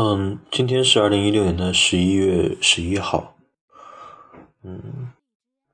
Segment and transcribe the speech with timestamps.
[0.00, 3.36] 嗯，今天是二零一六年的十一月十一号。
[4.62, 5.12] 嗯，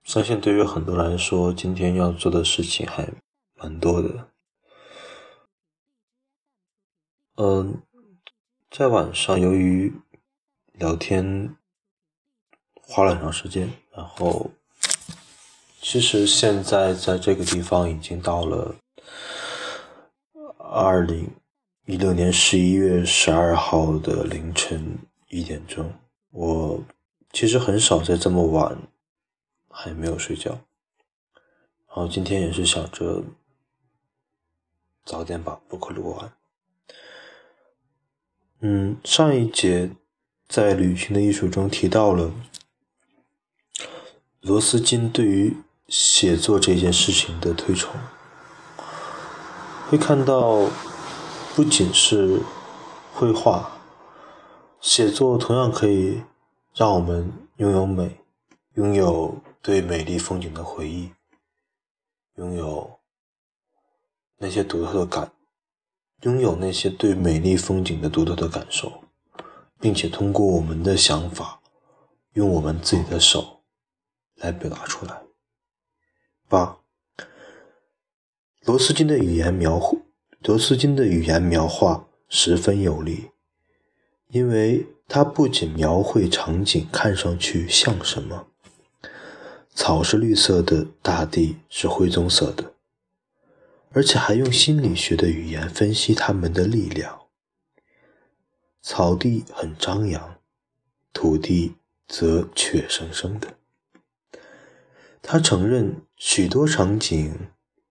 [0.02, 3.06] 相信对于很多来说，今天要做的事情还
[3.56, 4.30] 蛮多的。
[7.36, 7.82] 嗯，
[8.70, 9.92] 在晚上由于
[10.72, 11.54] 聊天
[12.80, 14.50] 花了很长时间，然后
[15.82, 18.74] 其实现在在这个地方已经到了
[20.56, 21.30] 二零。
[21.86, 24.96] 一六年十一月十二号的凌晨
[25.28, 25.92] 一点钟，
[26.30, 26.82] 我
[27.30, 28.78] 其实很少在这么晚
[29.68, 30.52] 还没有睡觉，
[31.88, 33.22] 然后今天也是想着
[35.04, 36.32] 早点把播客录完。
[38.60, 39.90] 嗯，上一节
[40.48, 42.32] 在《旅行的艺术》中提到了
[44.40, 45.54] 罗斯金对于
[45.88, 47.94] 写作这件事情的推崇，
[49.90, 50.70] 会看到。
[51.54, 52.42] 不仅是
[53.14, 53.78] 绘画，
[54.80, 56.20] 写作同样可以
[56.74, 58.18] 让我们拥有美，
[58.74, 61.12] 拥有对美丽风景的回忆，
[62.38, 62.98] 拥有
[64.38, 65.30] 那些独特的感，
[66.22, 69.04] 拥有那些对美丽风景的独特的感受，
[69.78, 71.60] 并且通过我们的想法，
[72.32, 73.60] 用我们自己的手
[74.34, 75.22] 来表达出来。
[76.48, 76.78] 八，
[78.62, 80.03] 罗斯金的语言描绘。
[80.46, 83.30] 德斯金的语言描画十分有力，
[84.28, 88.46] 因为他不仅描绘场景看上去像什么，
[89.74, 92.74] 草是绿色的，大地是灰棕色的，
[93.92, 97.22] 而且还用心理学的语言分析它们的力量。
[98.82, 100.36] 草地很张扬，
[101.14, 103.54] 土地则怯生生的。
[105.22, 107.34] 他承认许多场景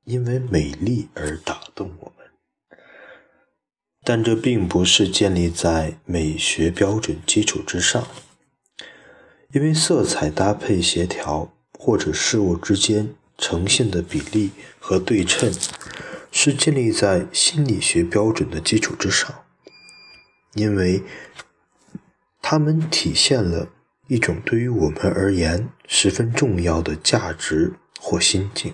[0.04, 2.23] 因为美丽而打动我们。
[4.04, 8.06] 但这并不是建立在美学标准基础之上，
[9.54, 15.52] 因为色彩搭配协调或者事物之间呈现的比例和对称，
[16.32, 19.34] 是建立在心理学标准的基础之上，
[20.56, 21.02] 因为
[22.42, 23.70] 它们体现了
[24.08, 28.74] 一种对于我们而言十分重要的价值或心境。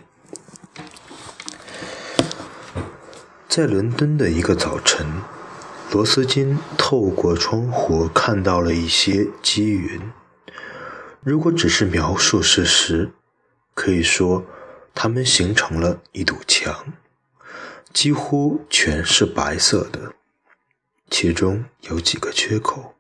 [3.50, 5.24] 在伦敦的一个早晨，
[5.92, 10.00] 罗斯金透过窗户看到了一些积云。
[11.22, 13.10] 如果只是描述事实，
[13.74, 14.46] 可以说
[14.94, 16.94] 它们形成了一堵墙，
[17.92, 20.14] 几乎全是白色的，
[21.10, 22.94] 其中有几个缺口，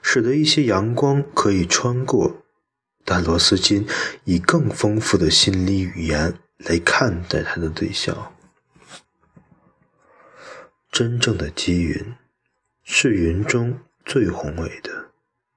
[0.00, 2.36] 使得一些阳光可以穿过。
[3.04, 3.84] 但罗斯金
[4.22, 8.33] 以更丰富的心理语言来看待他的对象。
[10.94, 12.14] 真正的积云
[12.84, 15.06] 是云中最宏伟的，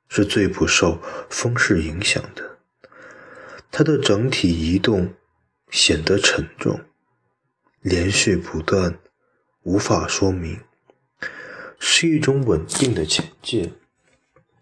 [0.10, 1.00] 是最不受
[1.30, 2.58] 风势影响的。
[3.70, 5.14] 它的整体移动
[5.70, 6.82] 显得沉重，
[7.82, 8.98] 连续不断，
[9.62, 10.62] 无法说明
[11.78, 13.76] 是一种稳定的前进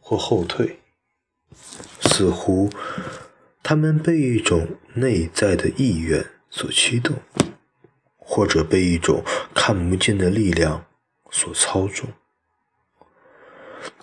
[0.01, 0.81] 或后退。
[2.01, 2.69] 似乎
[3.63, 7.21] 他们被一种内在的意愿所驱动。
[8.27, 9.23] 或者被一种
[9.67, 10.85] 看不见的力量
[11.31, 12.07] 所操纵。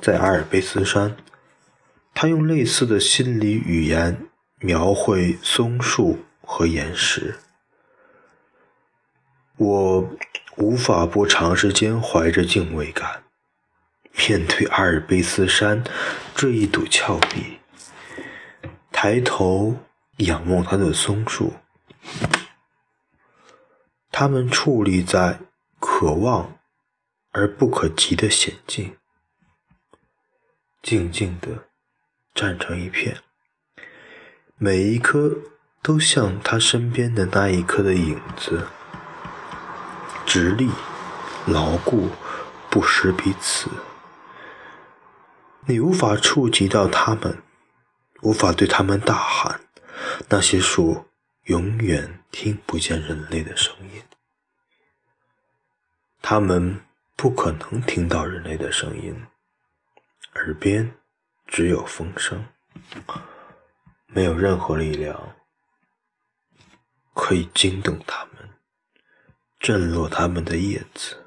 [0.01, 1.17] 在阿尔卑斯山，
[2.13, 4.27] 他用类似的心理语言
[4.59, 7.39] 描绘松树和岩石。
[9.55, 10.11] 我
[10.57, 13.23] 无法不长时间怀着敬畏感
[14.17, 15.85] 面对阿尔卑斯山
[16.35, 17.59] 这一堵峭壁，
[18.91, 19.77] 抬头
[20.17, 21.53] 仰望它的松树。
[24.11, 25.39] 他们矗立在
[25.85, 26.61] 可望
[27.33, 28.97] 而不可及的险境，
[30.81, 31.65] 静静地
[32.33, 33.21] 站成一片，
[34.57, 35.37] 每一颗
[35.83, 38.69] 都像他身边的那一颗的影子，
[40.25, 40.71] 直立、
[41.49, 42.11] 牢固、
[42.71, 43.69] 不识彼此。
[45.67, 47.43] 你无法触及到他们，
[48.23, 49.61] 无法对他们大喊，
[50.29, 51.07] 那些树。
[51.47, 54.01] 永远听不见人类的声音，
[56.23, 56.81] 他们
[57.17, 59.27] 不可能听到人类的声音，
[60.35, 60.95] 耳边
[61.47, 62.47] 只有风声，
[64.07, 65.35] 没有任何力量
[67.13, 68.49] 可以惊动他们，
[69.59, 71.19] 震落他们的叶子。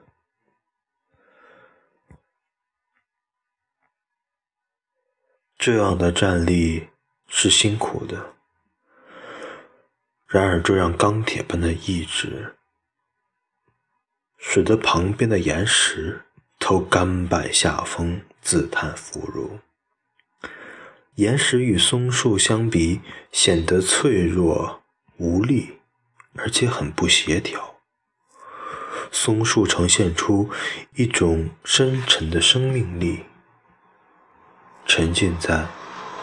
[5.57, 6.89] 这样的站立
[7.27, 8.33] 是辛苦的。
[10.27, 12.55] 然而，这样钢铁般的意志，
[14.47, 16.21] 使得旁边的岩石
[16.59, 19.59] 都甘拜下风，自叹弗如。
[21.15, 23.01] 岩石与松树相比，
[23.31, 24.83] 显得脆弱
[25.17, 25.79] 无力，
[26.35, 27.75] 而且很不协调。
[29.11, 30.49] 松树呈现出
[30.93, 33.25] 一种深沉的生命力，
[34.85, 35.65] 沉浸在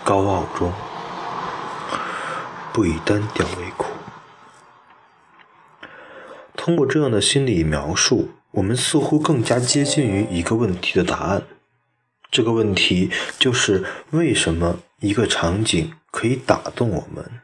[0.05, 0.73] 高傲中，
[2.73, 3.92] 不以单调为苦。
[6.64, 11.43] 通过这样的心理描述，我们似乎更加接近于一个问题的答案。
[12.31, 17.41] 这个问题就是为什么一个场景可以打动我们？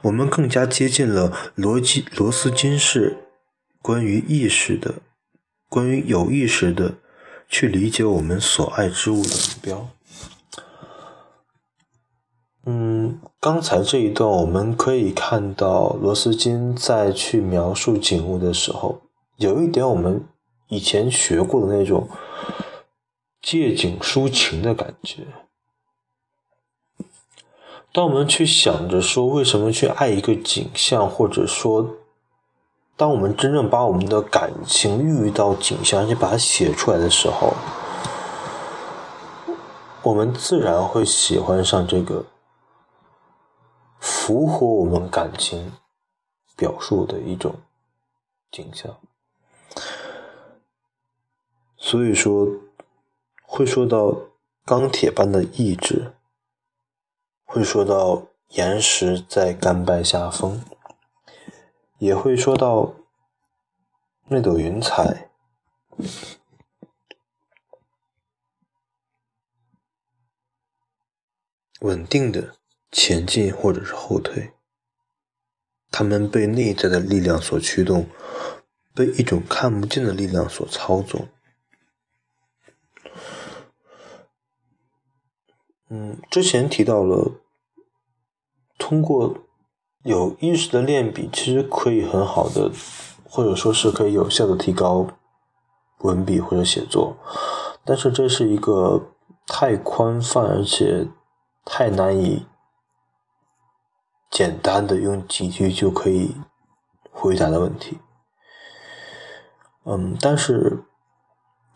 [0.00, 3.18] 我们更加接近了逻辑罗斯金式。
[3.82, 4.94] 关于意识的，
[5.68, 6.94] 关于有意识的
[7.50, 9.90] 去理解我们所爱之物的目标。
[12.66, 19.00] 嗯，刚才这一段我们可以看到，罗斯金在去描述景物的时候，
[19.36, 20.24] 有一点我们
[20.68, 22.08] 以前学过的那种
[23.40, 25.26] 借景抒情的感觉。
[27.92, 31.94] 当我们去想着说为什么去爱一个景象，或者说。
[32.96, 37.54] 当我们真正把我们的感情遇到景象，而且把它写出来的时候，
[40.02, 42.24] 我们自然会喜欢上这个
[44.28, 45.72] 符合我们感情
[46.54, 47.62] 表述的一种
[48.50, 49.00] 景象。
[51.78, 52.46] 所以说，
[53.40, 54.14] 会说到
[54.66, 56.12] 钢铁般的意志，
[57.46, 60.62] 会说到岩石在甘拜下风。
[61.96, 62.96] 也会说到
[64.26, 65.30] 那朵云彩，
[71.80, 72.57] 稳定的
[72.90, 74.52] 前进或者是后退，
[75.90, 78.06] 他们被内在的力量所驱动，
[78.94, 81.28] 被一种看不见的力量所操纵。
[85.88, 87.40] 嗯，之前提到了
[88.76, 89.44] 通过。
[90.04, 92.70] 有意识的练笔其实可以很好的，
[93.28, 95.06] 或者说是可以有效的提高
[95.98, 97.16] 文笔或者写作，
[97.84, 99.10] 但是这是一个
[99.46, 101.08] 太宽泛而且
[101.64, 102.46] 太难以
[104.38, 106.36] 简单的用几句就可以
[107.10, 107.98] 回答的问题。
[109.84, 110.84] 嗯，但是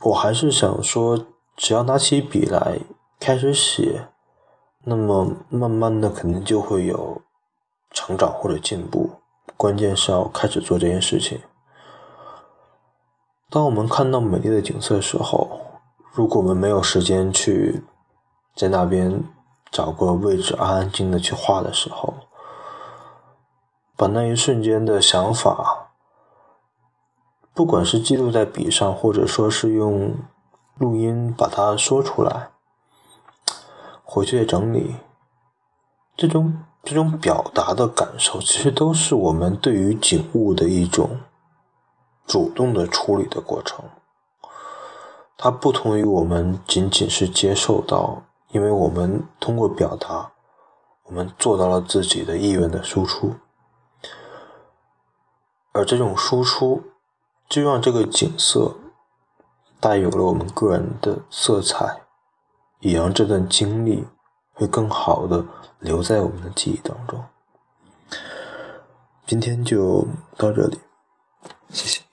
[0.03, 1.27] 我还是想说，
[1.57, 2.79] 只要拿起笔来
[3.19, 4.07] 开始写，
[4.85, 7.21] 那么慢慢的肯定就会有。
[7.91, 9.11] 成长或者进步，
[9.57, 11.41] 关键是要开始做这件事情。
[13.51, 15.61] 当我们看到美丽的景色的时候，
[16.13, 17.83] 如果我们没有时间去
[18.55, 19.25] 在那边
[19.73, 22.15] 找个位置安安静的去画的时候，
[24.03, 25.93] 把那一瞬间的想法，
[27.55, 30.17] 不管是记录在笔上，或者说是用
[30.77, 32.51] 录音把它说出来，
[34.03, 34.97] 回去整理，
[36.17, 36.65] 这种。
[36.83, 41.21] 这种表达的感受，其实都是我们对于景物的一种
[42.27, 43.85] 主动的处理的过程。
[45.37, 50.33] 它不同于我们仅仅是接受到，因为我们通过表达，
[51.05, 53.37] 我们做到了自己的意愿的输出，
[55.73, 56.83] 而这种输出
[57.49, 58.77] 就让这个景色
[59.81, 62.03] 带有了我们个人的色彩，
[62.81, 64.07] 也让这段经历
[64.53, 65.45] 会更好的。
[65.83, 67.25] 留在我们的记忆当中。
[69.27, 70.79] 今天就到这里，
[71.71, 72.12] 谢谢。